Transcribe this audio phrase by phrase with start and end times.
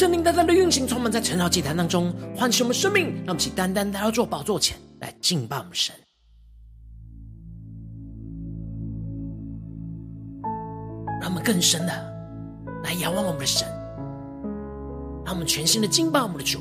[0.00, 5.94] 圣灵单单的运行，充满在晨祷祭坛当中，唤醒我们生命，让我们起单单来到主宝座前来敬拜我们神，
[11.20, 11.92] 让我们更深的
[12.82, 13.68] 来仰望我们的神，
[15.22, 16.60] 让我们全心的敬拜我们的主，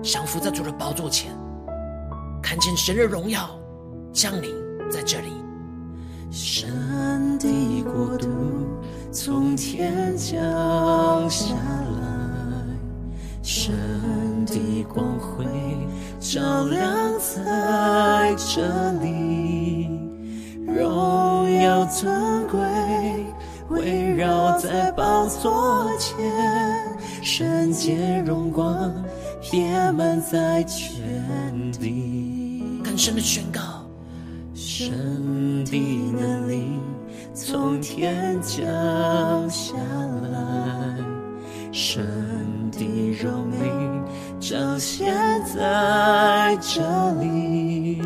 [0.00, 1.36] 降服在主的宝座前，
[2.40, 3.58] 看见神的荣耀
[4.12, 4.54] 降临
[4.88, 5.32] 在这里，
[6.30, 7.48] 神的
[7.84, 8.28] 国度
[9.10, 12.08] 从天降下来。
[13.42, 13.74] 神
[14.46, 15.44] 的光辉
[16.20, 16.86] 照亮
[17.18, 19.88] 在这里，
[20.66, 22.58] 荣耀尊贵
[23.70, 26.16] 围绕在宝座前，
[27.22, 28.92] 圣洁荣光
[29.40, 32.62] 遍满在全地。
[32.84, 33.60] 更深的宣告，
[34.80, 35.76] 神的
[36.12, 36.78] 能力
[37.34, 39.74] 从天降下
[40.30, 40.94] 来，
[41.72, 42.06] 神。
[42.70, 43.56] 的荣美
[44.38, 45.12] 彰显
[45.52, 46.80] 在这
[47.20, 48.00] 里，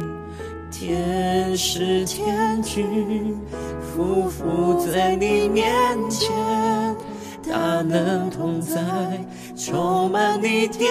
[0.70, 3.36] 天使天军
[3.94, 5.70] 匍匐在你面
[6.08, 6.30] 前，
[7.46, 8.80] 大能同在，
[9.54, 10.90] 充满你殿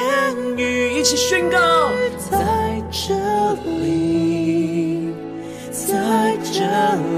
[0.57, 1.57] 宇，一起宣告，
[2.29, 3.15] 在这
[3.79, 4.40] 里，
[5.91, 6.63] 在这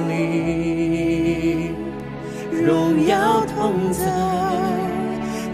[0.09, 1.71] 里，
[2.51, 4.03] 荣耀同在。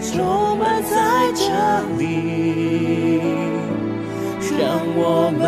[0.01, 0.95] 充满在
[1.35, 1.43] 这
[1.97, 3.21] 里，
[4.57, 4.61] 让
[4.95, 5.43] 我们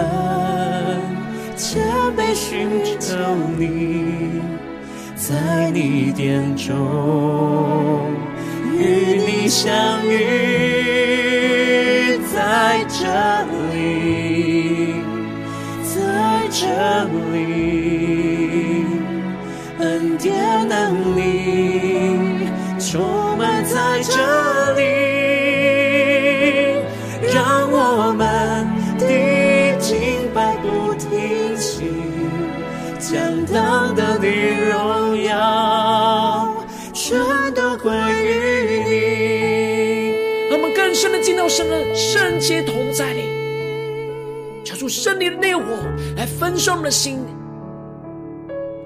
[1.56, 1.82] 谦
[2.16, 3.16] 卑寻求
[3.58, 4.42] 你，
[5.16, 6.70] 在你殿中
[8.78, 8.80] 与
[9.26, 9.72] 你相
[10.06, 11.41] 遇，
[46.42, 47.20] 来焚烧我们的心，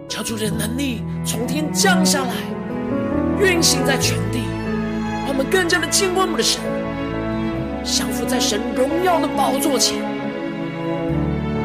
[0.09, 2.33] 求主的能力从天降下来，
[3.39, 4.39] 运行在全地，
[5.21, 6.61] 让我们更加的敬畏我们的神，
[7.81, 10.03] 降服在神荣耀的宝座前，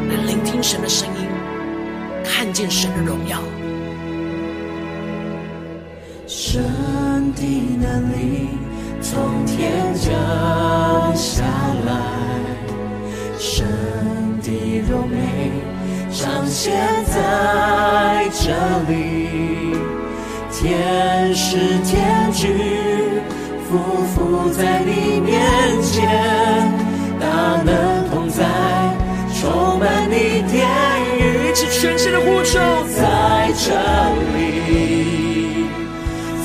[0.08, 1.26] 来聆听神的声音。
[2.24, 3.40] 看见神的荣耀，
[6.28, 6.62] 神
[7.34, 7.42] 的
[7.80, 8.50] 能力
[9.00, 11.42] 从天降下
[11.84, 11.92] 来，
[13.36, 13.66] 神
[14.40, 15.50] 的荣美
[16.22, 16.70] 彰显
[17.06, 18.52] 在这
[18.92, 19.74] 里，
[20.52, 22.54] 天使天军
[23.72, 23.72] 匍
[24.14, 25.40] 匐在你面
[25.80, 26.06] 前，
[27.18, 28.44] 大能同在，
[29.40, 30.68] 充满你殿
[31.16, 32.58] 宇，一起全心的呼求，
[32.94, 33.72] 在这
[34.36, 35.64] 里，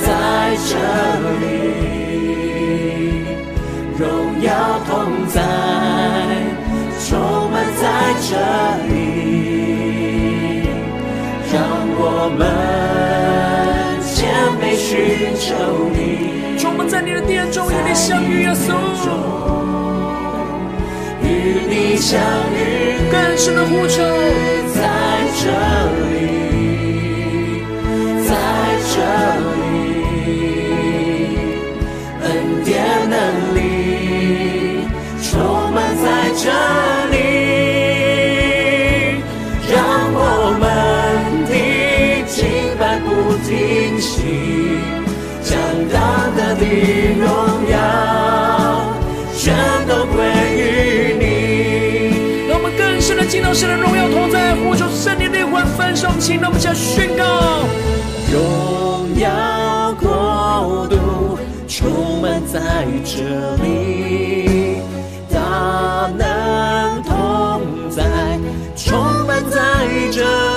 [0.06, 0.08] 在
[0.70, 0.72] 这
[1.42, 1.44] 里，
[3.98, 4.50] 荣耀
[4.88, 4.94] 同
[5.28, 5.42] 在，
[7.06, 7.20] 充
[7.52, 7.84] 满在
[8.22, 8.32] 这
[8.88, 8.94] 里，
[12.28, 12.42] 我们
[14.02, 14.90] 谦卑寻
[15.38, 15.54] 求
[15.94, 18.74] 你，我们在你的殿中，与你相遇，耶稣，
[21.22, 22.20] 与你相
[22.52, 24.02] 遇，更深的呼求，
[24.74, 24.82] 在
[25.38, 25.52] 这
[26.02, 26.25] 里，
[53.26, 57.24] 们更深的进到神的荣耀同在，呼求圣灵的灵魂分手，请让我们起来宣告。
[58.32, 61.38] 荣耀国度
[61.68, 64.82] 充满在这里，
[65.30, 68.04] 大能同在，
[68.76, 69.60] 充满在
[70.12, 70.55] 这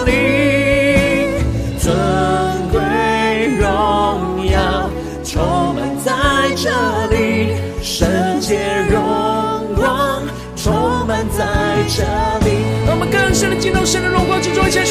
[13.68, 14.82] 进到神的荣光之中，一起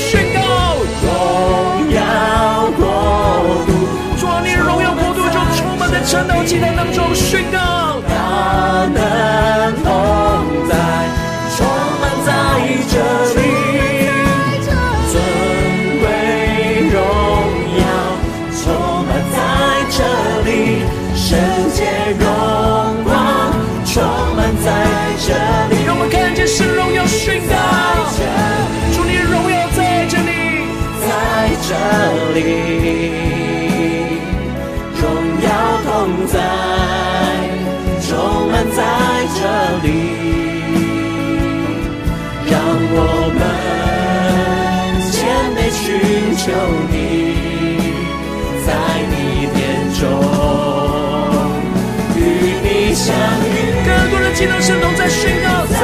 [54.38, 55.76] 更多人进到神同在宣告，在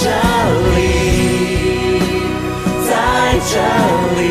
[0.00, 0.08] 这
[0.74, 0.78] 里，
[2.88, 2.90] 在
[3.46, 3.54] 这
[4.16, 4.22] 里，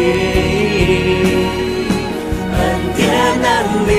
[2.51, 2.59] 恩
[2.95, 2.99] 典
[3.39, 3.47] 能
[3.87, 3.89] 力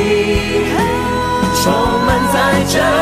[1.62, 1.64] 充
[2.04, 2.36] 满在
[2.68, 2.99] 这。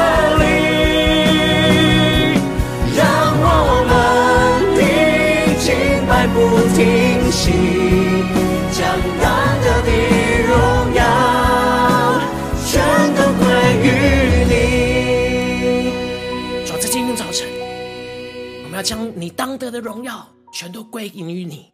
[18.79, 21.67] 要将你当得的荣耀全都归因于你。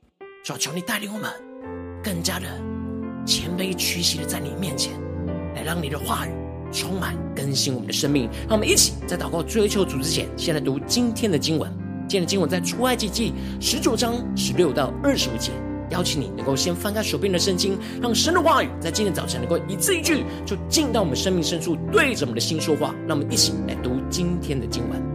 [0.43, 1.31] 主啊，求你带领我们
[2.03, 2.47] 更加的
[3.27, 4.91] 谦卑屈膝的在你面前，
[5.55, 6.31] 来让你的话语
[6.73, 8.27] 充满更新我们的生命。
[8.49, 11.71] 让我们一起在祷告追求主之前，先来读今天的经文。
[12.09, 15.53] 今天的经文在出埃及记十九章十六到二十五节。
[15.91, 22.95] 邀请你能够先翻开手边的圣经，让神的话语在今天早晨能够一字一句就进到我们生命深处，对着我们的心说话。
[23.07, 25.14] 让我们一起来读今天的经文。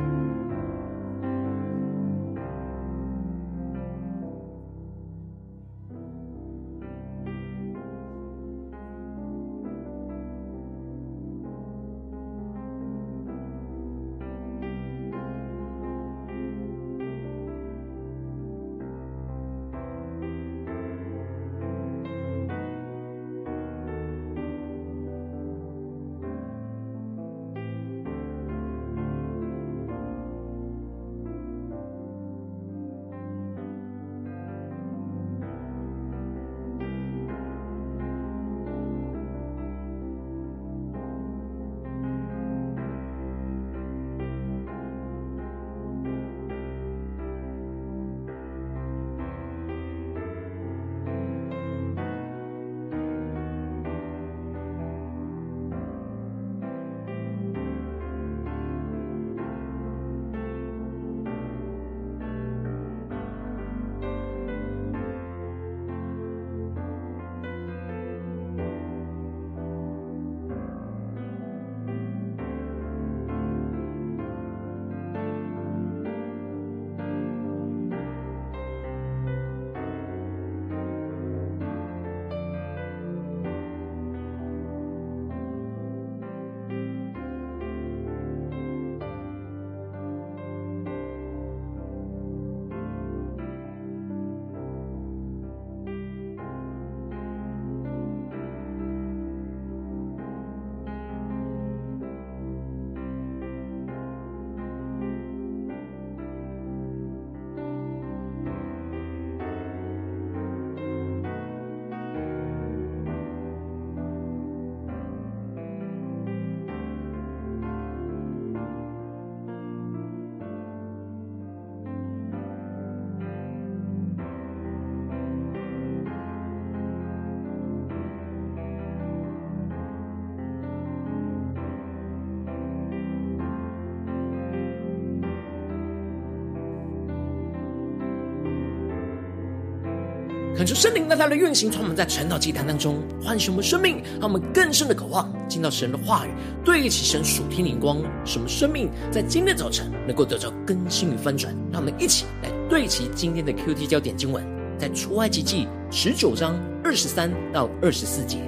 [140.60, 146.32] 恳求圣灵在他的运行，充满在晨祷祭坛当中，唤醒我们生命，让我们更深的渴望进到神的话语，
[146.66, 151.56] 对齐神属天灵光，使我们生命在今天早晨能够得到更新与翻转。
[151.72, 154.44] 让我们一起来对齐今天的 QT 焦点经文，
[154.78, 158.39] 在出埃及记十九章二十三到二十四节，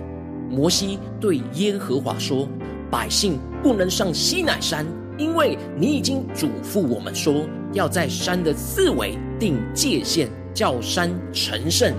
[0.50, 2.46] 摩西对耶和华说
[2.92, 4.86] ：“百姓不能上西乃山，
[5.18, 11.94] 因为你已经嘱咐我们说，要在山的四围定界限。”叫山成圣，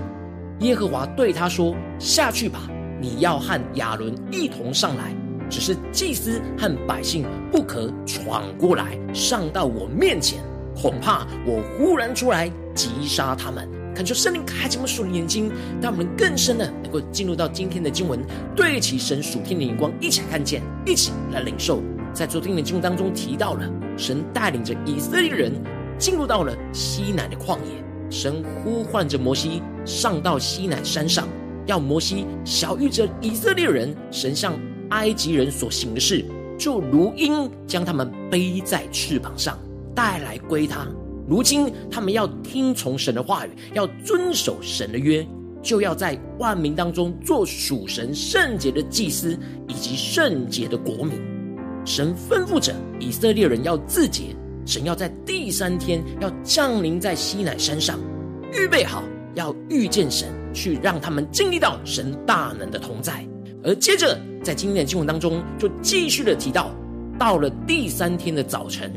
[0.59, 2.69] 耶和华对他说：“下去吧，
[2.99, 5.15] 你要和亚伦一同上来。
[5.49, 10.41] 只是祭司和百姓不可闯过来，上到我面前，
[10.75, 18.19] 恐怕我忽然出来击杀他们。”恳求圣灵开启我们属灵眼睛，让我们更深的能够进入到今天的经文，
[18.55, 21.79] 对齐神属天的眼光，一起看见，一起来领受。
[22.11, 25.51] 在昨天的经文当中提到了，神带领着以色列人
[25.99, 27.83] 进入到了西南的旷野。
[28.13, 31.27] 神呼唤着摩西上到西乃山上，
[31.65, 34.53] 要摩西晓谕着以色列人，神向
[34.89, 36.23] 埃及人所行的事，
[36.55, 39.57] 就如鹰将他们背在翅膀上
[39.95, 40.87] 带来归他。
[41.27, 45.25] 如今他们要听从神的话语，要遵守神的约，
[45.63, 49.35] 就要在万民当中做属神圣洁的祭司，
[49.67, 51.19] 以及圣洁的国民。
[51.83, 54.35] 神吩咐着以色列人要自洁。
[54.65, 57.99] 神要在第三天要降临在西乃山上，
[58.53, 59.03] 预备好
[59.35, 63.25] 要遇见神，去让他们经历到神大能的同在。
[63.63, 66.71] 而接着在今天的经文当中，就继续的提到，
[67.17, 68.91] 到了第三天的早晨，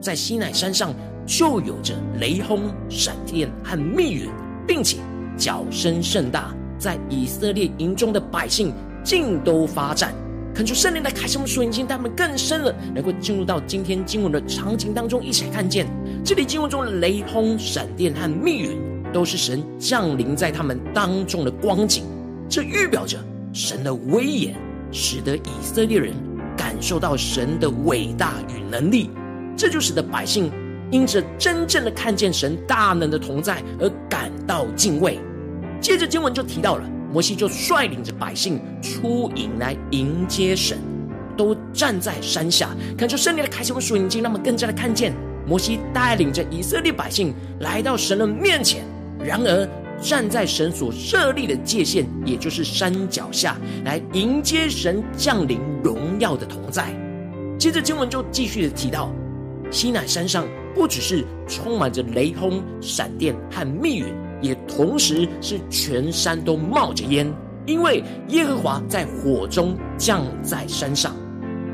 [0.00, 0.94] 在西乃山上
[1.26, 4.28] 就有着雷轰、闪电和密云，
[4.66, 4.98] 并且
[5.36, 8.72] 角声甚大，在以色列营中的百姓
[9.04, 10.14] 尽都发战。
[10.54, 15.86] 恳求圣灵来开启我们属灵眼睛，带我们更深了，能够进入到今天经文的场景当中，一起来看见
[16.22, 18.78] 这里经文中的雷轰、闪电和密云，
[19.14, 22.04] 都是神降临在他们当中的光景。
[22.50, 23.16] 这预表着
[23.54, 24.54] 神的威严，
[24.90, 26.12] 使得以色列人
[26.54, 29.08] 感受到神的伟大与能力。
[29.56, 30.52] 这就使得百姓
[30.90, 35.18] 因着真正的看见神大能的同在而感到敬畏。
[35.80, 36.84] 接着经文就提到了。
[37.12, 40.78] 摩西就率领着百姓出营来迎接神，
[41.36, 45.12] 都站在山下，恳求圣灵的开启我们属灵眼睛，让我们更加的看见
[45.46, 48.82] 摩西带领着以色列百姓来到神的面前。
[49.22, 49.68] 然而，
[50.00, 56.86] 站在神所设立的界限，也就是山脚下，来迎接神降临荣耀的同在。
[57.58, 59.12] 接着经文就继续的提到，
[59.70, 64.06] 西乃山上不只是充满着雷轰、闪电和密云。
[64.42, 67.26] 也同时是全山都冒着烟，
[67.64, 71.16] 因为耶和华在火中降在山上。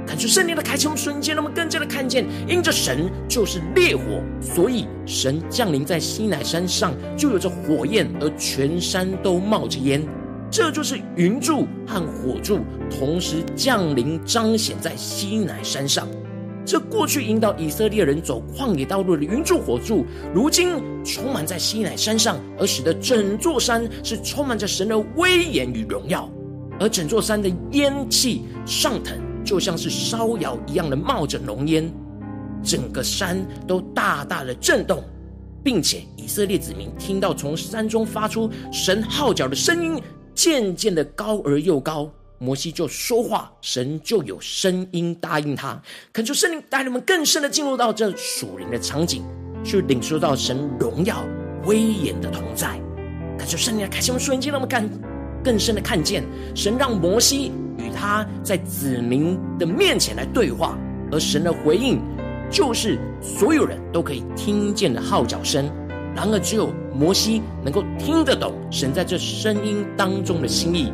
[0.06, 4.02] 感谢圣灵的开启，我们瞬间，那么更加的看见，因着神就是烈火，
[4.40, 10.02] 所以神降临在西乃山上就有着火焰，而全山都冒着烟。
[10.50, 16.08] 这就是云柱和火柱同时降临，彰显在西乃山上。
[16.68, 26.28] 这过去引导以色列人走旷野道路的云柱火柱，如今充满在西乃山上，而使得整座山是充满着神的威严与荣耀。
[26.78, 31.90] 而整座山的烟气上腾，就像是烧窑一样的冒着浓烟，
[32.62, 35.02] 整个山都大大的震动，
[35.64, 40.02] 并且以色列子民听到从山中发出神号角的声音，
[40.34, 42.12] 渐渐的高而又高。
[42.38, 45.80] 摩西就说话，神就有声音答应他。
[46.12, 49.24] 恳求圣灵带领我们更深的进入到这属灵的场景，
[49.64, 51.24] 去领受到神荣耀
[51.64, 52.80] 威严的同在。
[53.36, 54.88] 恳求圣灵来开启我们属灵，让我们看
[55.42, 60.78] 更深的看见神让摩西与他在子民的面前来对话，
[61.10, 62.00] 而神的回应
[62.50, 65.68] 就是所有人都可以听见的号角声。
[66.14, 70.92] 然而只有摩西能够听得懂神在这声音当中的心意。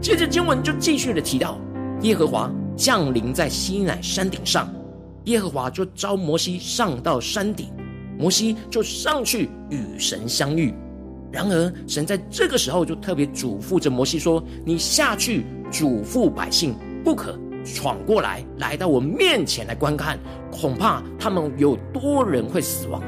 [0.00, 1.58] 接着经文就继续的提到，
[2.02, 4.72] 耶和华降临在西乃山顶上，
[5.24, 7.68] 耶和华就召摩西上到山顶，
[8.16, 10.72] 摩西就上去与神相遇。
[11.32, 16.74] 然而，神在这个时候就特别嘱咐着摩西说：“你下去嘱咐百姓，
[17.04, 20.18] 不可闯过来，来到我面前来观看，
[20.50, 23.02] 恐怕他们有多人会死亡。”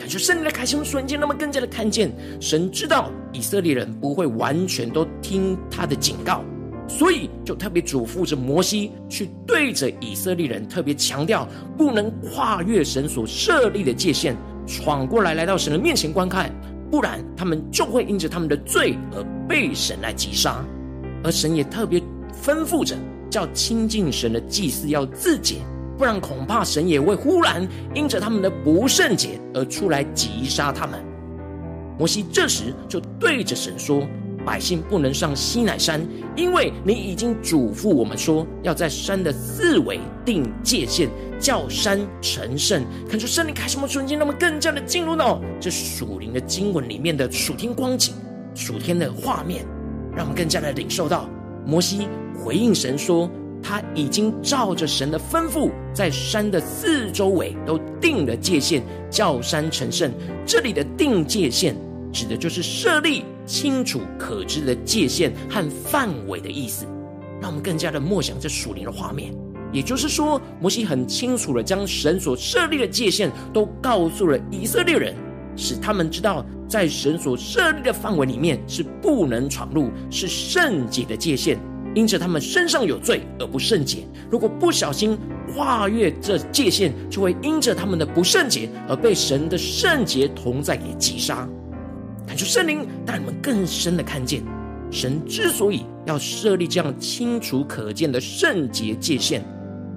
[0.00, 6.42] 感谢圣灵的开启，瞬间，那么更加的看见，神知道以色列人不会完全都听他的警告，
[6.88, 14.34] 所以就特别嘱咐着摩西去对着以色列人特别强调，不能跨越神所设立的界限，
[14.66, 16.50] 闯过来来到神的面前观看，
[16.90, 20.64] 不然他们就会因着他们的罪而被神来击杀。
[21.22, 22.00] 而神也特别
[22.42, 22.96] 吩咐着，
[23.28, 25.56] 叫亲近神的祭司要自洁。
[26.00, 30.98] 不然，恐怕神也会忽然因着他们的不圣洁而出来击杀他们。
[31.98, 34.08] 摩西这时就对着神说
[34.42, 36.00] ：“百姓不能上西乃山，
[36.34, 48.14] 因为你已经嘱咐我们说，要在山的四围定界限，叫山成圣。”看出圣灵开什么瞬间，让我们更加的进入到这属灵的经文里面的属天光景、
[48.54, 49.66] 属天的画面，
[50.16, 51.28] 让我们更加的领受到
[51.66, 52.08] 摩西
[52.42, 53.30] 回应神说。
[53.62, 60.12] 他已经照着神的吩咐，在山的四周围都定了界限，叫山成圣。
[60.46, 61.76] 这里的定界限，
[62.12, 66.86] 指的就是设立清楚可知的界限和范围的意思。
[67.40, 69.32] 让我们更加的默想这属灵的画面。
[69.72, 75.14] 也就是说，摩西很清楚的将神所设立的界限都告诉了以色列人，
[75.56, 81.56] 使他们知道，在神所设立的范围里面是不能闯入，是圣洁的界限。
[81.94, 85.18] 因着他们身上有罪而不圣洁，如果不小心
[85.54, 91.48] 跨越这界限，就会因着他们的不圣洁而被神的圣洁同在给击杀。
[92.26, 94.42] 感谢圣灵带你们更深的看见，
[94.90, 99.42] 神之所以要设立这样清楚可见的圣洁界限，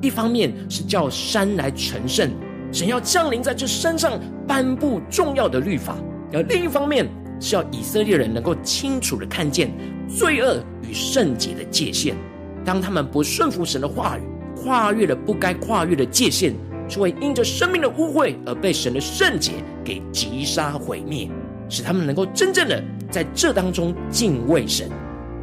[0.01, 2.31] 一方面是叫山来成圣，
[2.71, 5.93] 神要降临在这山上颁布重要的律法；
[6.33, 7.07] 而另一方面
[7.39, 9.71] 是要以色列人能够清楚的看见
[10.07, 12.15] 罪恶与圣洁的界限，
[12.63, 14.21] 当他们不顺服神的话语，
[14.55, 16.53] 跨越了不该跨越的界限，
[16.87, 19.51] 就会因着生命的污秽而被神的圣洁
[19.83, 21.29] 给击杀毁灭，
[21.69, 24.89] 使他们能够真正的在这当中敬畏神。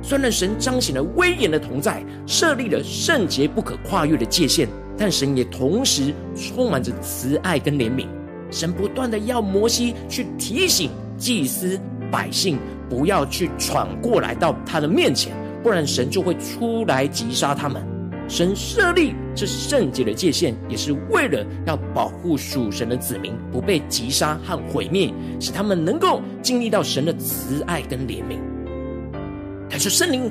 [0.02, 8.06] 虽然神彰显了威严的同在，设立了圣洁不可跨越的界限，但神也同时充满着慈爱跟怜悯。
[8.50, 12.58] 神不断的要摩西去提醒祭司百姓。
[12.90, 15.32] 不要去闯过来到他的面前，
[15.62, 17.80] 不然神就会出来击杀他们。
[18.26, 28.40] 神设立这圣洁的界限，也是为了要保护属神的子民不被击杀和毁灭，使他们能够经历到神的慈爱跟怜悯。
[29.68, 30.28] 感谢圣灵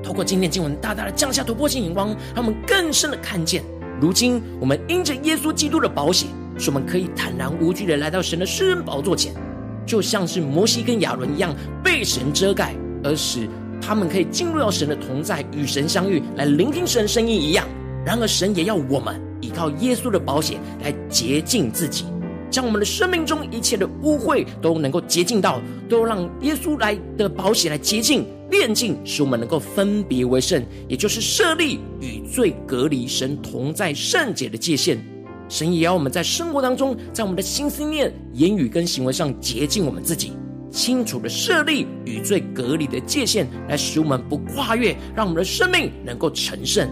[0.00, 3.64] 透过今天经文大大的降下突破性眼光，让我们更深的看见，
[4.00, 9.34] 如今我们因着耶稣基督的保险，使我们可以坦然无惧的来到神的施恩宝座前。
[9.86, 13.48] 就像是摩西跟亚伦一样被神遮盖，而使
[13.80, 17.64] 他们可以进入到神的同在，与神相遇，来聆听神的声音一样。
[18.04, 22.04] 然而，神也要我们依靠耶稣的保险来洁净自己，
[22.50, 34.98] 将我们的生命中一切的污秽都能够洁净到，都让耶稣来的保险来洁净、炼净，使我们能够分别为圣，也就是设立与罪隔离、神同在圣洁的界限。
[35.48, 40.32] 神也要我们在生活当中，在我们的心思念、言语跟行为上洁净我们自己，
[40.70, 46.88] 清楚的设立与罪隔离的界限，来使我们不跨越，让我们的生命能够成圣。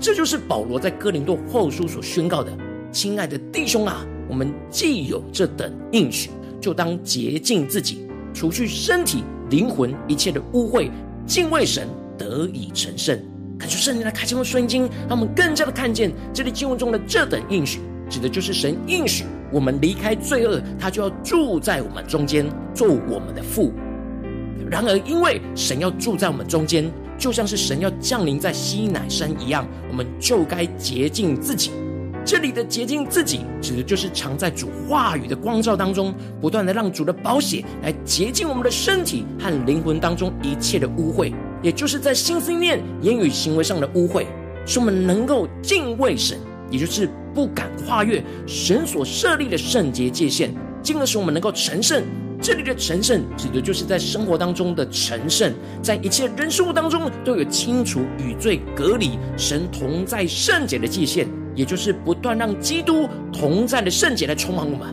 [0.00, 2.50] 这就是保罗在哥林多后书所宣告的：
[2.90, 10.90] 亲爱的弟兄啊，我们既有这等应许，就当洁净自己，除去身体、灵魂一切的污秽，
[11.26, 13.18] 敬畏神，得以成圣。
[13.58, 17.80] 恳求圣灵来开启我们的眼睛，让我们更加的看见这里经文中的这等应许。
[18.08, 23.72] 指的就是神应许我们离开罪恶，他就要住在我们中间，做我们的父。
[24.70, 31.70] 然而，因为神要住在我们中间，就像是神要降临在西乃山一样，我们就该洁净自己。
[32.24, 44.26] 这里的洁净自己，指的就是藏在主话语的光照当中，不断的让主的宝血来洁净我们的身体和灵魂当中一切的污秽，也就是在心思念、言语、行为上的污秽，
[44.66, 46.38] 使我们能够敬畏神。
[46.70, 47.08] 也就是
[47.38, 52.02] 不敢跨越神所设立的圣洁界限，进而使我们能够成圣。
[52.42, 64.92] 这里的成圣，指的就是在生活当中的成圣，在一切人事物当中都有清楚与罪隔离、神同在圣洁的界限，也就是不断让基督同在的圣洁来充满我们。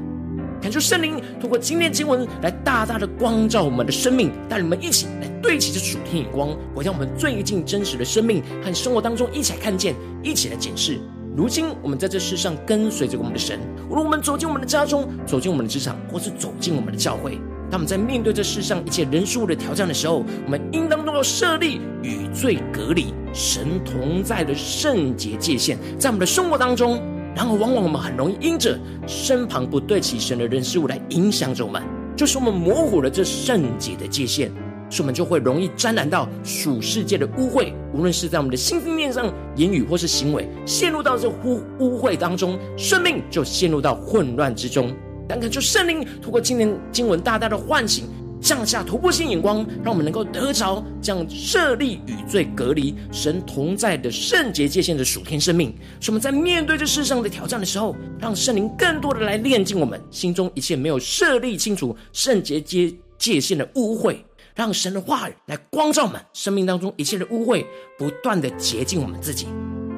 [0.62, 11.00] 感受圣灵通过今天经文来大大的光照我们的生命，带你们一起来对齐这属天眼光，回到我们最近真实的生命和生活当中，一起来看见，一起来检视。
[11.36, 13.60] 如今，我们在这世上跟随着我们的神。
[13.90, 17.38] 无论我们走进我们的家中，走进我们的职场，或是走进我们的教会，
[17.70, 27.02] 当我们在面对这世上一切人事物的挑战的时候，我们应当都要设立与罪隔离、神同在的圣洁界限，在我们的生活当中。
[27.36, 31.84] 然而，往往我们很容易因着身旁不对齐神的人事物来影响着我们，
[32.16, 34.50] 就是我们模糊了这圣洁的界限。
[34.90, 44.96] 所以我们就会容易沾染到属世界的污秽，无论是在我们的心思念上、言语或是行为，陷入到这污污秽当中，生命就陷入到混乱之中。
[45.28, 48.06] 但恳求圣灵透过今天经文大大的唤醒，
[48.40, 55.74] 降下突破性眼光，让我们能够得着将设立与罪隔离、神同在的圣洁界限的属天生命。
[56.00, 62.94] 使我们在面对这世上的挑战的时候，让圣灵更多的来炼净我们心中一切没有设立清楚圣洁界。
[63.18, 64.18] 界限的污秽，
[64.56, 67.66] 让神的话语来光照我们生命当中一切的污秽，
[67.98, 69.48] 不断的洁净我们自己，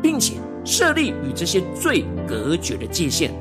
[0.01, 0.33] 并且
[0.65, 3.31] 设立与这些罪隔绝的界限，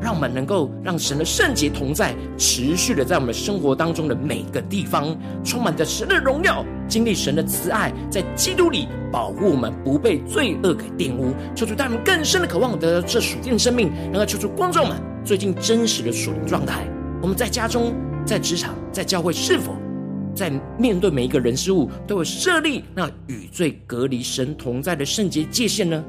[0.00, 11.32] 让我们能够让神的圣洁同在，持续的在我们生活当中的每个地方，充满着神的荣耀，经历神的慈爱，在基督里保护我们不被罪恶给玷污。
[11.54, 16.84] 求主带我们更深的渴望得到这属天生命，能够求主光照我们最近真实的属灵状态。
[17.22, 17.94] 我们在家中、
[18.26, 19.72] 在职场、在教会，是否
[20.36, 26.04] 在面对每一个人事物，都有设立那与罪隔离、神同在的圣洁界限呢？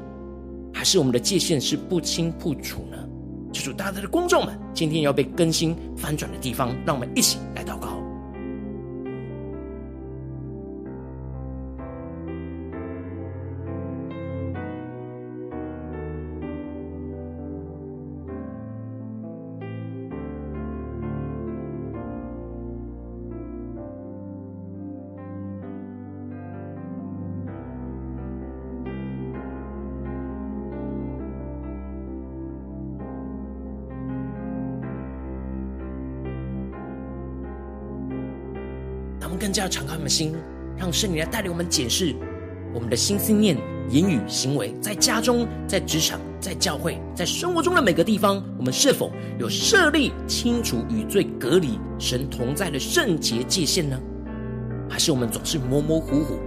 [0.72, 2.98] 还是我们的界限是不清不楚呢？
[3.50, 7.97] 求主大家的观众们，今天要被更新翻转的地方，让我们一起来祷告。
[39.38, 40.34] 更加敞开我们的心，
[40.76, 42.14] 让圣灵来带领我们检视
[42.74, 43.56] 我们的心思念、
[43.90, 53.98] 言语、行为，在家中、在职场、在教会、在生活中的每个地方，我们是否有设立清除与罪隔离、神同在的圣洁界限呢？
[54.90, 56.38] 还是我们总是模模糊糊？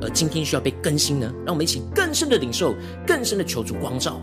[0.00, 1.32] 而今天需要被更新呢？
[1.44, 2.74] 让我们一起更深的领受，
[3.06, 4.20] 更深的求主光照。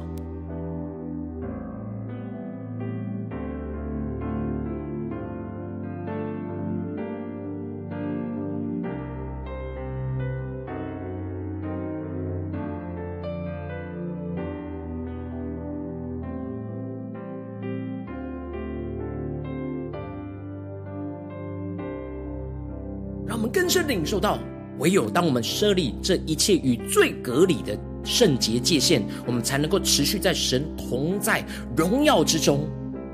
[23.96, 24.38] 领受到，
[24.78, 31.44] 唯有当我们设立这一切与罪隔离的圣洁界限，我们才能够持续在神同在
[31.78, 32.68] 荣耀之中，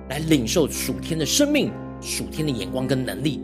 [0.09, 3.39] 来领受属天的生命、属天的眼光跟能力，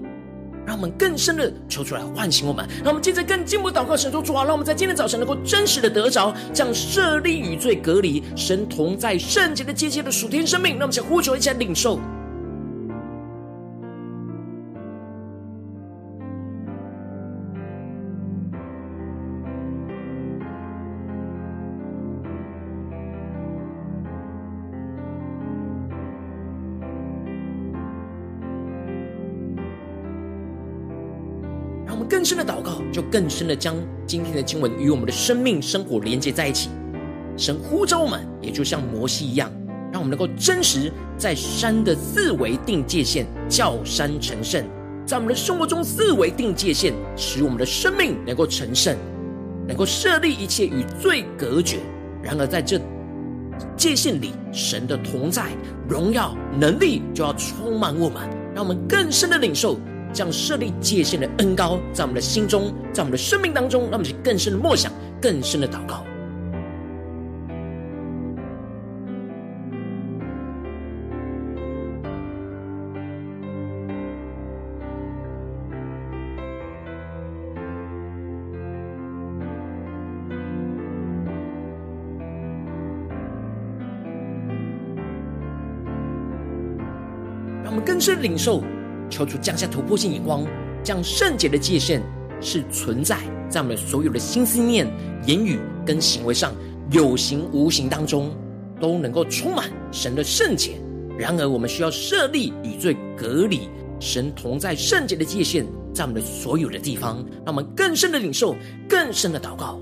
[0.66, 2.68] 让我们更深的求出来唤醒我们。
[2.80, 10.72] 让我们接着更进一步祷告，神说主啊，让我们在今天早晨能够真实的得着这样设立与罪隔离、神同在圣洁的界限的属天生命。
[10.72, 12.00] 让我们先呼求一起来领受。
[32.98, 33.76] 就更深的将
[34.08, 36.72] 今天的经文与我们的生命生活连接在一起。
[37.38, 39.52] 神呼召我们，也就像摩西一样，
[39.92, 44.64] 让我们能够真实在山的四维定界限，叫山成圣；
[45.06, 48.98] 在我们的生活中四维定界限，使我们的生命能够成圣，
[49.68, 51.78] 能够设立一切与罪隔绝。
[52.24, 52.82] 然而在这
[53.76, 55.52] 界限里，神的同在、
[55.88, 59.78] 荣耀、能力就要充满我们，让我们更深的领受。
[60.14, 64.92] 将设立界限的恩膏在我们的心中，在我们的生命当中，让我们去更深的默想，
[65.22, 66.04] 更深的祷告。
[87.64, 88.64] 让我们更深领受。
[89.10, 90.46] 求主降下突破性眼光，
[90.84, 92.02] 将圣洁的界限
[92.42, 93.18] 是存在
[93.50, 94.88] 在我们所有的心思念、
[95.26, 96.54] 言语跟行为上，
[96.92, 98.36] 有形无形当中
[98.80, 100.72] 都能够充满神的圣洁。
[101.18, 108.56] 然而，我们需要设立与罪隔离、神同在圣洁的界限，在我们的所有的地方，让我们更深的领受、
[108.88, 109.80] 更深的祷告。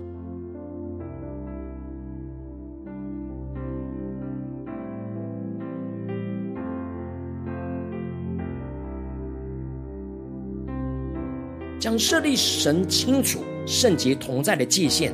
[11.86, 15.12] 将设立神清楚圣洁同在的界限，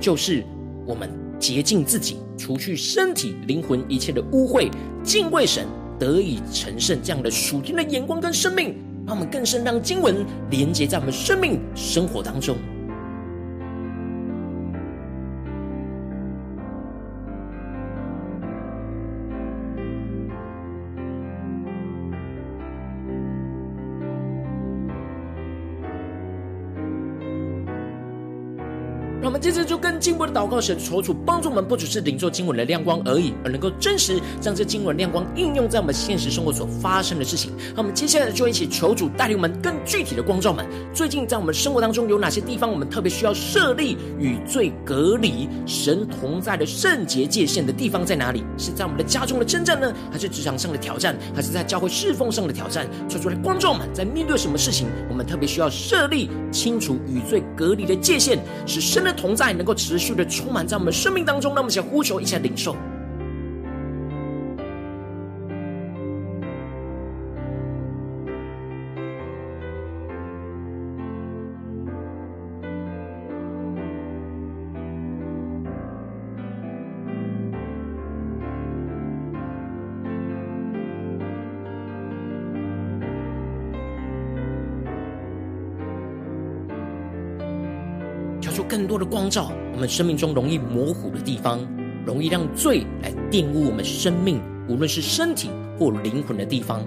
[0.00, 0.42] 就是
[0.86, 1.06] 我们
[1.38, 4.70] 洁净自己，除去身体灵魂一切的污秽，
[5.04, 5.66] 敬畏神，
[5.98, 6.98] 得以成圣。
[7.02, 8.74] 这样的属天的眼光跟生命，
[9.06, 12.56] 让我们更深让经文连接在我们生命生活当中。
[29.38, 37.52] 们接着就更进一步的祷告，神求主帮助我们，不只是领受经文的亮光而已，而能够真实将这经文亮光应用在我们现实生活所发生的事情。
[37.72, 40.66] 那我们接下来就一起求主带领我们更具体的光照们。
[40.92, 48.42] 最近在我们生活当中有哪些地方，我们特别需要设立与罪隔离、神同在的圣洁界限的地方在哪里？
[48.56, 52.88] 是在我们的家中的征战呢，还是职场上的挑战，还是在教会侍奉上的挑战？
[53.08, 62.76] 求主来光照们，在面对什么事情，我们特别需要设立清楚与罪隔离的界限，使神的同在能够持续的充满在我们生命当中，那么想呼求一下领受。
[89.08, 91.60] 光照，我们生命中容易模糊的地方，
[92.04, 96.86] 容易让罪来玷污我们生命，无论是身体或灵魂的地方，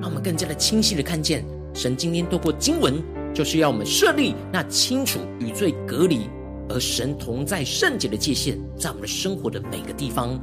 [0.00, 6.28] 让我们更加的清晰的看见，神今天透过经文，就是要我们设立那清楚与罪隔离，
[6.68, 10.38] 而神同在圣洁的界限，在我们的生活的每个地方。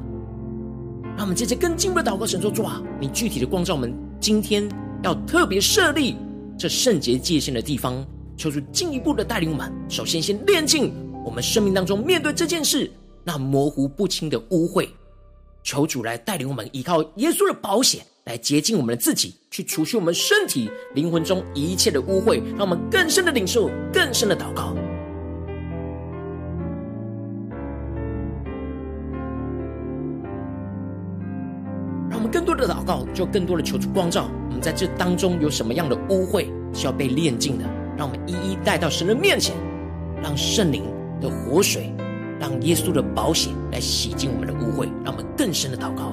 [1.17, 4.67] 让我们接着更进一步的祷告，神说：主啊，你具体的光照我们，今天
[5.03, 6.15] 要特别设立
[6.57, 8.03] 这圣洁界限的地方。
[8.37, 10.91] 求主进一步的带领我们，首先先炼净
[11.23, 12.91] 我们生命当中面对这件事
[13.23, 14.87] 那模糊不清的污秽。
[15.63, 24.73] 求主来带领我们，依靠耶稣的保险来洁净我们的自己，去除去我们身体灵魂中一切的污秽，让我们更深的领受，更深的祷告。
[32.09, 37.65] 让我们更多的祷告，就更多的求主光照我们在这当中有什么样的污秽需要被炼净的。
[37.95, 39.55] 让我们一一带到神的面前，
[40.23, 40.83] 让圣灵
[41.21, 41.93] 的活水，
[42.39, 46.11] 让耶稣的宝血来洗净我们的污秽，让我们更深的祷告。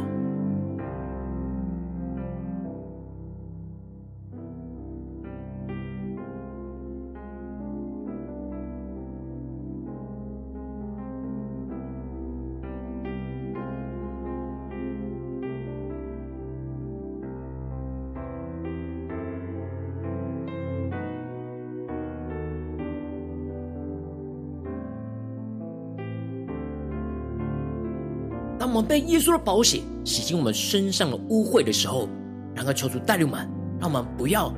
[28.89, 32.09] 被耶稣的宝血洗净我们身上的污秽的时候，
[32.55, 33.47] 然后求主带领我们，
[33.79, 34.51] 让我们不要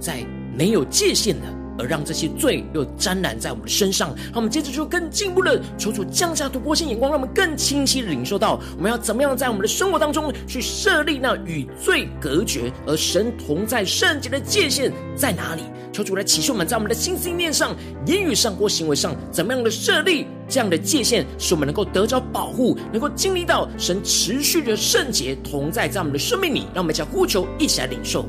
[0.00, 1.46] 在没有界限的，
[1.78, 4.14] 而让这些罪又沾染在我们的身上。
[4.32, 15.62] 那我们接着就更进一步的求主降下突破性眼光，让我们更清晰的领受到我们要怎么样在我们的生活当中去设立那与罪隔绝而神同在圣洁的界限在哪里？
[15.92, 26.66] 求主来启示我们，在我们的心思念上、言语上或行为上，怎么样的设立这样的界限，使我们能够得着保护，能够经历到神持续的圣洁同在在我们的生命里。
[26.74, 28.26] 让我们一起呼求，一起来领受。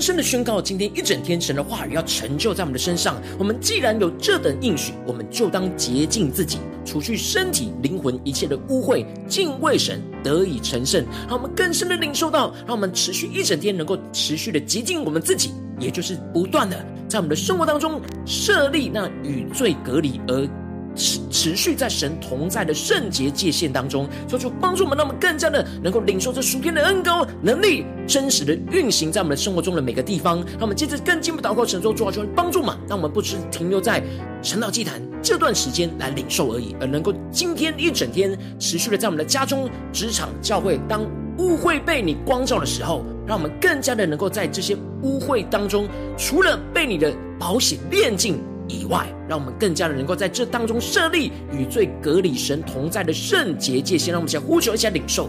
[0.00, 3.20] 深的宣告，今天一整天神的话语要成就在我们的身上。
[3.38, 11.04] 我们既然有这等应许，我们就当洁净自己，除去身体、灵魂一切的污秽，敬畏神，得以成圣。
[11.28, 16.76] 让我们更深的领受到，让我们持续一整天能够持续的洁净我们自己，也就是不断的
[17.08, 20.48] 在我们的生活当中设立那与罪隔离而。
[20.94, 30.38] 持持续在神同在的圣洁界限当中，求主帮助我们，让我们更加的能够领受这属天的恩膏能力，真实的运行在我们的生活中的每个地方。
[30.52, 34.02] 让我们接着更进一步祷告，神说主啊，求你帮助嘛，让我们不只停留在
[34.42, 41.02] 晨祷祭坛这段时间来领受而已，而能够今天一整天持续的在我们的家中、职场、教会，当
[41.38, 48.38] 污秽被你光照的时候，让我们更加的能够在这些污秽当中，除了被你的宝血炼净。
[48.70, 54.12] 以外，让我们更加的能够在这当中设立与最隔离、神同在的圣洁界限。
[54.12, 55.28] 让我们先呼求一下领受。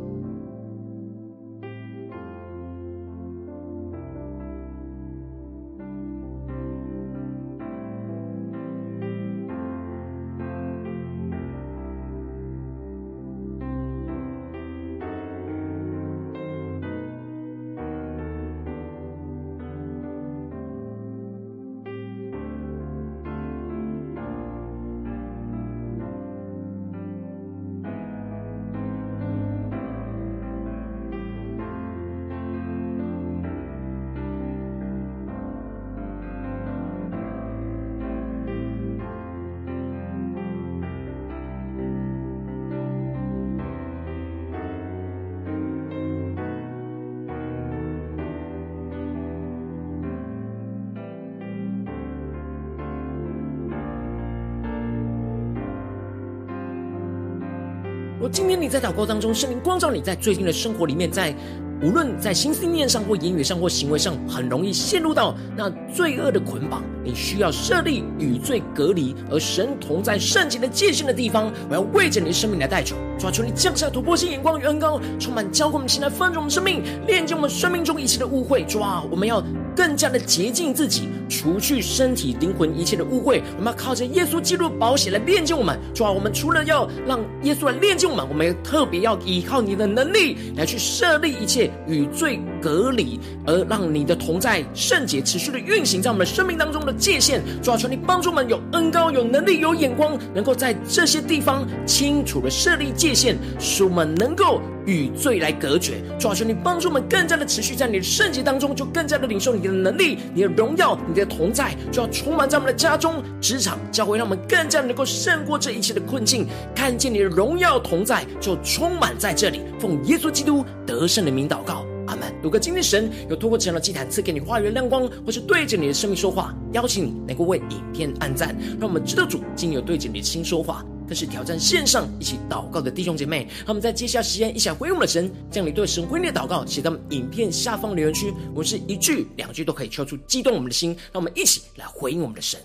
[58.31, 61.35] 今天你在祷告当中，圣灵光照你在最近的生活里面，在
[61.81, 66.81] 无论在心思念上或言语上或行为上，很容易陷入到那罪恶的捆绑。
[67.03, 71.51] 你需要设立与罪隔离，而神同在圣洁的界限的地方。
[71.67, 78.63] 我要为着你的生命来代求，抓住你降下突破性眼光与恩膏，充满浇灌我们心来丰盛我们生命，炼净我们生命中一切的污秽。
[78.65, 79.43] 抓，我们要
[79.81, 83.41] 更加的洁净自己，除去身体灵魂一切的污秽。
[83.57, 85.75] 我们要靠着耶稣基督的宝血来炼净我们。
[85.91, 96.93] 抓，我们除了要让耶稣来炼净我们，我们也特别要依靠你的能力来去设立一切与罪隔离，而让你的同在圣洁持续的运行在我们的生命当中的。
[96.93, 105.93] 界限，主啊，求你帮助我们有恩高、有能力、有眼光，能够在这些地方清楚的设立界限，使我们能够与罪来隔绝。
[106.19, 119.61] 主啊，求你帮助我们更加的持续在你的圣洁当中，就更加的领受你的能力、你的荣耀、你的同在，就要充满在我们的家中、职场、教会，让我们更加能够胜过这一切的困境，看见你的荣耀同在，就充满在这里。
[119.79, 121.85] 奉耶稣基督得胜的名祷告。
[122.07, 122.33] 阿门。
[122.41, 130.83] 如果今天神有透过这样的祭坛赐给你话语亮光，或是对着你的生命说话，邀请你能够为影片按赞，让我们知道主今有对着你的心说话。
[131.11, 142.57] 更是挑战线上一起祷告的弟兄姐妹，他们在接下来时间一起回应我们的神，将你对神回应的祷告写在影片下方留言区，我是一句两句都可以敲出激动我们的心，让我们一起来回应我们的神。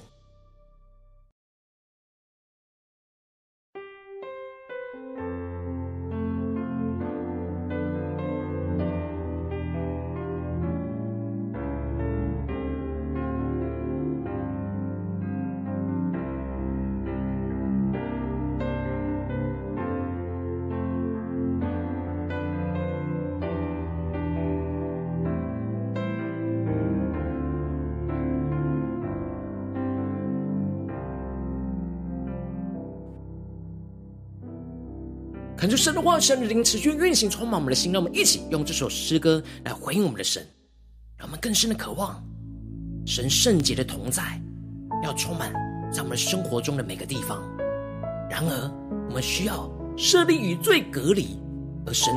[35.67, 37.91] 恳求神的话，神的灵持续运行，充满我们的心。
[37.91, 40.47] 让我们一起用这首诗歌来回应我们的神，
[41.19, 42.23] 让我们更深的渴望
[43.05, 44.41] 神圣洁的同在，
[45.03, 45.53] 要充满
[45.93, 47.43] 在我们生活中的每个地方。
[48.31, 48.71] 然而，
[49.09, 51.37] 我们需要设立与罪隔离，
[51.85, 52.15] 而神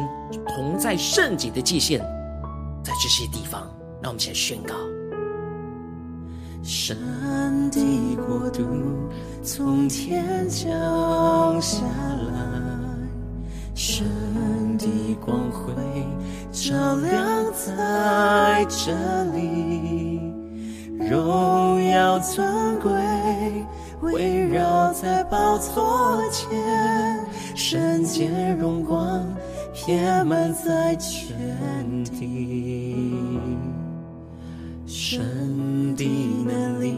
[0.50, 2.02] 同在圣洁的界限，
[2.84, 3.62] 在这些地方，
[4.00, 4.76] 让我们一起来宣告：
[6.62, 6.96] 神
[7.72, 7.82] 的
[8.28, 8.64] 国度
[9.42, 11.80] 从天降下。
[13.82, 14.06] 神
[14.78, 14.86] 的
[15.26, 15.72] 光辉
[16.52, 18.92] 照亮在这
[19.32, 20.20] 里，
[21.10, 22.92] 荣耀尊贵
[24.02, 27.26] 围绕在宝座前，
[27.56, 29.26] 圣洁荣光
[29.74, 33.08] 遍满在全地，
[34.86, 36.04] 神的
[36.46, 36.98] 能力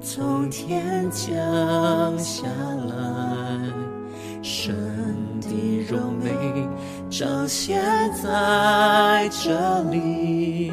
[0.00, 2.46] 从天降下
[2.88, 3.70] 来，
[5.86, 6.30] 的荣美
[7.10, 7.80] 彰显
[8.22, 10.72] 在这里，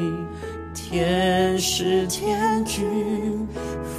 [0.74, 3.48] 天使天军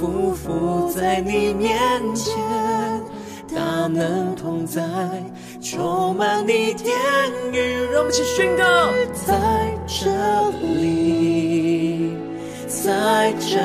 [0.00, 1.76] 匍匐在你面
[2.14, 2.34] 前，
[3.54, 4.82] 大能同在，
[5.60, 6.94] 充满你天
[7.52, 7.58] 宇，
[7.92, 8.64] 让我们一起宣告，
[9.26, 10.10] 在这
[10.80, 12.14] 里，
[12.66, 13.58] 在这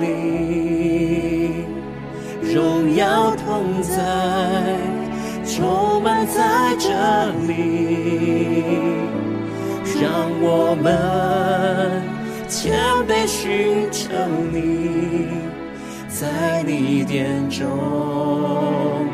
[0.00, 1.64] 里，
[2.42, 4.91] 荣耀同在。
[5.54, 6.88] 充满在这
[7.46, 7.52] 里，
[10.00, 12.02] 让我们
[12.48, 12.72] 谦
[13.06, 14.08] 卑寻求
[14.50, 15.28] 你，
[16.08, 19.06] 在你殿中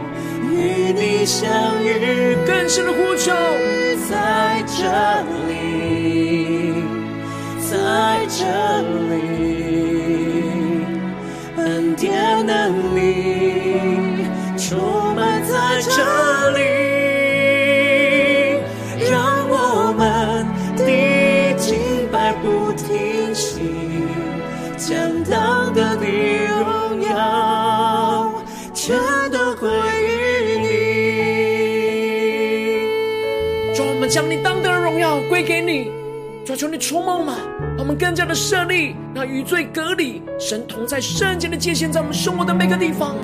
[0.49, 1.51] 与你相
[1.83, 3.33] 遇，更深的呼求，
[4.09, 4.85] 在这
[5.49, 6.73] 里，
[7.69, 7.75] 在
[8.29, 8.45] 这
[9.11, 9.19] 里，
[35.23, 35.91] 归给你。
[36.45, 37.35] 主，求你触摸我们，
[37.77, 43.17] 让我们更加的设立那与罪隔离、神同在圣洁的界限，在我们生活的每个地方，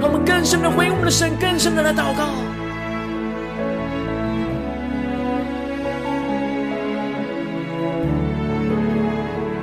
[0.00, 2.28] 让我们更深的回应我们的神，更深的来祷告。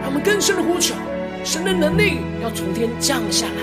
[0.02, 0.94] 让我们更深的呼求，
[1.46, 3.54] 神的能力要从天降下来。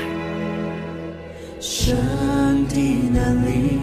[1.61, 1.95] 神
[2.69, 2.75] 的
[3.13, 3.81] 能力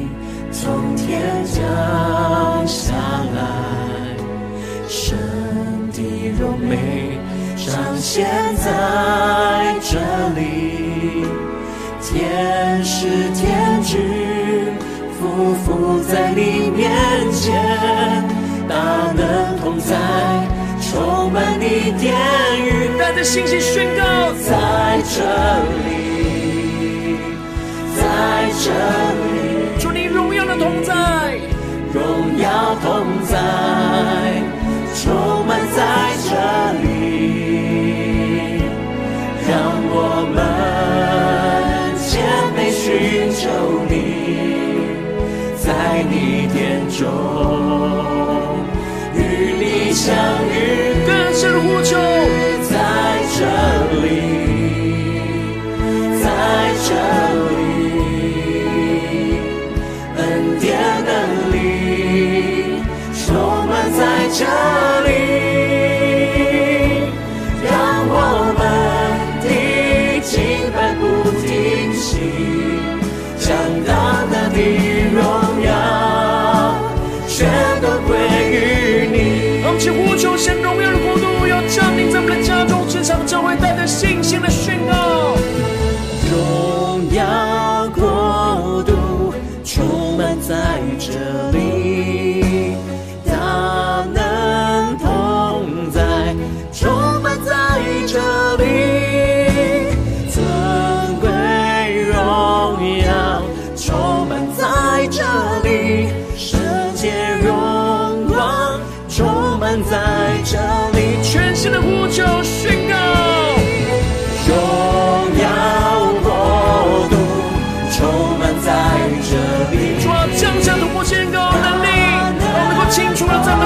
[0.51, 2.93] 从天降下
[3.35, 3.88] 来，
[4.89, 5.15] 神
[5.93, 6.01] 的
[6.41, 7.19] 荣美
[7.55, 8.25] 彰显
[8.55, 9.99] 在这
[10.35, 11.27] 里，
[12.01, 14.01] 天使天军
[15.21, 16.91] 匍匐在你面
[17.31, 17.53] 前，
[18.67, 19.95] 大能同在，
[20.81, 22.15] 充满你殿
[22.59, 25.21] 宇，带着信心宣告，在这
[25.87, 26.18] 里。
[43.39, 43.47] 求
[43.87, 43.95] 你，
[45.55, 47.68] 在你殿中。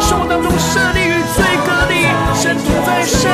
[0.04, 3.32] 生活当中设立与罪隔离，神同在圣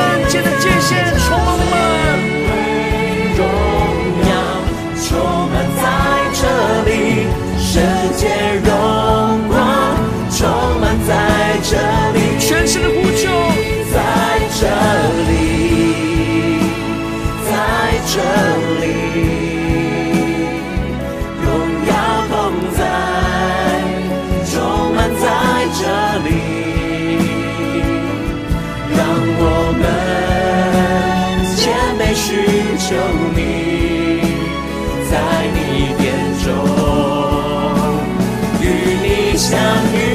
[39.50, 40.09] 你相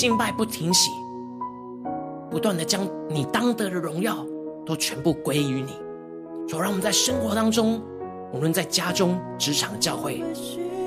[0.00, 0.90] 敬拜不停息，
[2.30, 4.24] 不断的将你当得的荣耀
[4.64, 5.74] 都全部归于你。
[6.48, 7.82] 主啊，让我们在生活当中，
[8.32, 10.24] 无论在家中、职场、教会，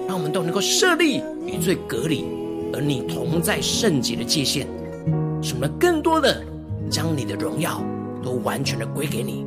[0.08, 2.26] 让我们都能够设立与罪隔离，
[2.74, 4.66] 而你同在圣洁的界限，
[5.44, 6.44] 使我们更多的
[6.90, 7.84] 将你的荣耀
[8.24, 9.46] 都完全的归给你，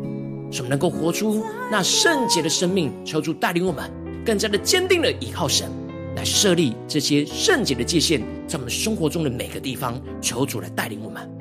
[0.52, 1.42] 使我们能够活出
[1.72, 2.92] 那圣洁的生命。
[3.04, 3.90] 求主带领我们
[4.24, 5.68] 更加的坚定的依靠神，
[6.14, 10.00] 来设立这些圣洁的界限，在我们生活中的每个地方。
[10.20, 11.35] 求主来带领我们。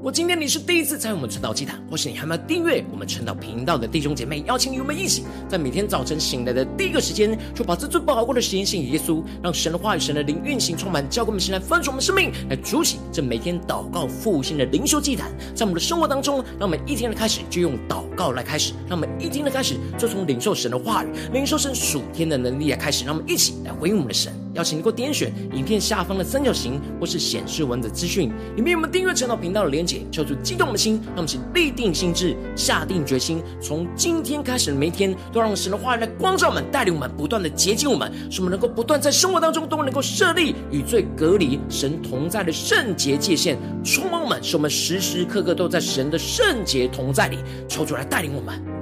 [0.00, 24.32] 我今天你是第一次在我们晨祷祭坛，或是你还没有订阅我们晨祷频道的弟兄姐妹，邀请你们一起，在每天早晨醒来的第一个时间，就把这最宝贵的时间献给耶稣，让神的话语、神的灵运行充满，教给我们现在分盛我们生命，来主起这每天祷告复兴的灵修祭坛，在我们的生活当中，让我们一天的开始就用祷告来开始，让我们一天的开始就从领受神的话语、领受神属天的能力来开始，让我们一起来回应我们的神。
[24.54, 48.77] 邀请你给我点选影片下方的三角形，或是显示文字资讯，里面有我们订阅晨祷频道的连结，求主激动的心，让我们请立定心智，下定决心，从今天开始的每一天，都让神的话语来光照我们，带领我们，不断的洁净我们，使我们能够不断在生活当中都能够设立与罪隔离、神同在的圣洁界限，充满我们，使我们时时刻刻都在神的圣洁同在里，求主来带领我们。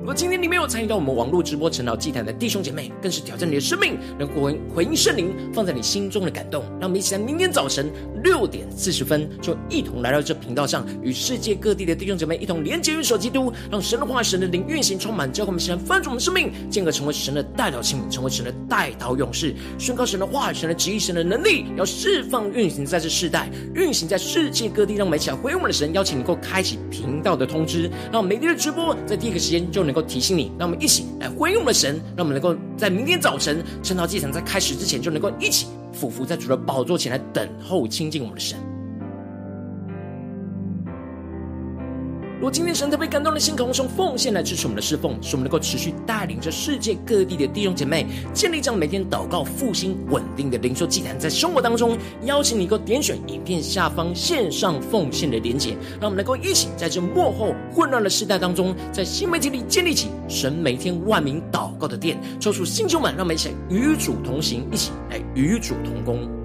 [0.00, 6.64] 如果今天你没有参与到我们网络直播晨祷祭坛的弟兄姐妹，更是挑战你的生命，能够回回应圣灵放在你心中的感动。
[6.80, 7.92] 让我们一起在明天早晨
[8.24, 24.94] 六点四十分，就一同来到这频道上，与世界各地的弟兄姐妹一同连接、运手基督，让神的话、神的灵运行充满，教会我们现在翻转我们生命，进而成为神的代表器皿，成为神的代祷勇士，宣告神的话、神的旨意、神的能力，要释放运行在这世代，运行在世界各地。
[24.94, 38.69] 让我们一起来回应我们的神，邀请能够开启频道的通知，让我们每天的直播在第一个时间就能能够提醒你，让我们一起来回应我们的神，让我们能够在明天早晨晨祷祭坛在开始之前，就能够一起俯伏在主的宝座前来等候亲近我们的神。
[42.40, 66.39] 如果今天神特别感动的心，渴望用奉献来支持我们的侍奉，使我们能够持续带领着世界各地的弟兄姐妹建立这样每天祷告复兴稳定的灵修祭坛，在生活当中邀请你能够点选影片下方线上奉献的连结，让我们能够一起在这幕后混乱的时代当中，在新媒体里建立起神每天万名祷告的殿，抽出新旧们，让我们一起来与主同行，一起来与主同工。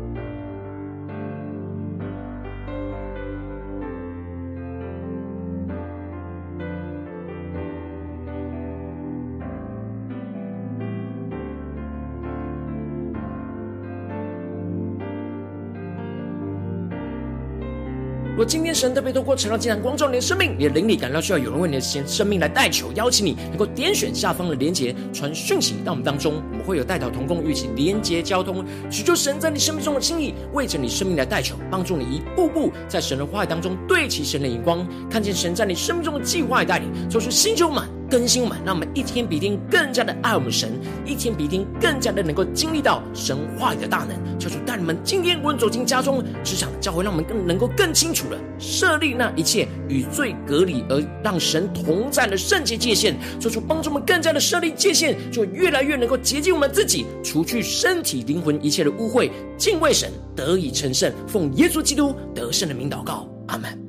[18.48, 37.95] 今天神特别透过晨祷祭坛光照你的生命，你的灵力感到需要有人为你的生命来代求，邀请你能够点选下方的连结，传讯息到我们当中，我们会有代祷同工与其连结交通，许求神在你生命中的心意，为着你生命来代求，帮助你一步步在神的话语当中对齐神的眼光，看见神在你生命中的计划与带领，做出心中满。
[38.16, 40.72] 更新我们，让我们一天比一天更加的爱我们神，
[41.05, 44.39] 一天比一天更加的能够经历到神话语的大能。
[44.39, 53.18] 求主带你们今天无论走进家中、职场、教会，让我们更能够更清楚的设立那一切与罪隔离而让神同在的圣洁界限。
[53.38, 61.11] 求主帮助我们更加的设立界限，就越来越能够洁净我们自己，除去身体灵魂一切的污秽，敬畏神，得以成圣。
[61.28, 63.84] 奉耶稣基督得胜的名祷告，阿门。